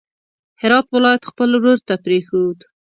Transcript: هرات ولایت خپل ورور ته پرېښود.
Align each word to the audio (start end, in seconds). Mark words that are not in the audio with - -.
هرات 0.61 0.85
ولایت 0.95 1.23
خپل 1.29 1.49
ورور 1.53 1.79
ته 1.87 1.93
پرېښود. 2.05 2.57